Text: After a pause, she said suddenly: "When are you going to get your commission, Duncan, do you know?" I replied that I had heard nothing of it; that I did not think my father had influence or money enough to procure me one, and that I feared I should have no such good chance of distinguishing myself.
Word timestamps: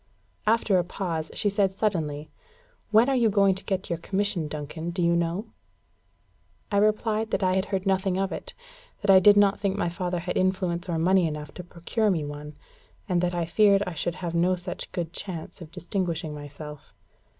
After 0.47 0.79
a 0.79 0.83
pause, 0.83 1.29
she 1.35 1.47
said 1.47 1.69
suddenly: 1.71 2.31
"When 2.89 3.07
are 3.07 3.15
you 3.15 3.29
going 3.29 3.53
to 3.53 3.63
get 3.63 3.87
your 3.91 3.99
commission, 3.99 4.47
Duncan, 4.47 4.89
do 4.89 4.99
you 5.03 5.15
know?" 5.15 5.51
I 6.71 6.77
replied 6.77 7.29
that 7.29 7.43
I 7.43 7.53
had 7.53 7.65
heard 7.65 7.85
nothing 7.85 8.17
of 8.17 8.31
it; 8.31 8.55
that 9.01 9.11
I 9.11 9.19
did 9.19 9.37
not 9.37 9.59
think 9.59 9.77
my 9.77 9.89
father 9.89 10.17
had 10.17 10.37
influence 10.37 10.89
or 10.89 10.97
money 10.97 11.27
enough 11.27 11.53
to 11.53 11.63
procure 11.63 12.09
me 12.09 12.25
one, 12.25 12.57
and 13.07 13.21
that 13.21 13.35
I 13.35 13.45
feared 13.45 13.83
I 13.85 13.93
should 13.93 14.15
have 14.15 14.33
no 14.33 14.55
such 14.55 14.91
good 14.91 15.13
chance 15.13 15.61
of 15.61 15.69
distinguishing 15.69 16.33
myself. 16.33 16.95